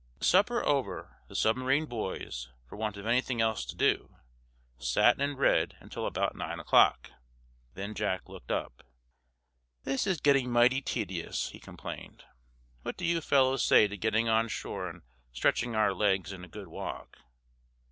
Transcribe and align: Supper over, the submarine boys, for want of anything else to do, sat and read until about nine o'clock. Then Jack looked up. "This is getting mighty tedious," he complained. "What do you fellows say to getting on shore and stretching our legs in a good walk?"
Supper 0.19 0.65
over, 0.65 1.19
the 1.27 1.35
submarine 1.35 1.85
boys, 1.85 2.49
for 2.67 2.75
want 2.75 2.97
of 2.97 3.05
anything 3.05 3.39
else 3.39 3.63
to 3.65 3.75
do, 3.75 4.15
sat 4.79 5.21
and 5.21 5.37
read 5.37 5.77
until 5.79 6.07
about 6.07 6.35
nine 6.35 6.59
o'clock. 6.59 7.11
Then 7.75 7.93
Jack 7.93 8.27
looked 8.27 8.49
up. 8.49 8.81
"This 9.83 10.07
is 10.07 10.19
getting 10.19 10.49
mighty 10.49 10.81
tedious," 10.81 11.49
he 11.49 11.59
complained. 11.59 12.23
"What 12.81 12.97
do 12.97 13.05
you 13.05 13.21
fellows 13.21 13.63
say 13.63 13.87
to 13.87 13.95
getting 13.95 14.27
on 14.27 14.47
shore 14.47 14.89
and 14.89 15.03
stretching 15.33 15.75
our 15.75 15.93
legs 15.93 16.33
in 16.33 16.43
a 16.43 16.47
good 16.47 16.69
walk?" 16.69 17.19